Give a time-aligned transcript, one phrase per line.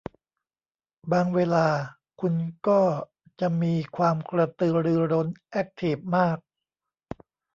[1.11, 1.67] บางเวลา
[2.21, 2.33] คุณ
[2.67, 2.79] ก็
[3.39, 6.37] จะมีความกระตือรือร้นแอ็คทีฟมาก